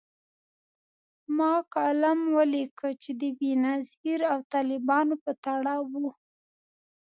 ما 1.37 1.53
کالم 1.73 2.19
ولیکه 2.35 2.89
چي 3.01 3.11
د 3.21 3.23
بېنظیر 3.39 4.19
او 4.31 4.39
طالبانو 4.53 5.15
په 5.23 5.31
تړاو 5.43 5.83
و 6.01 6.03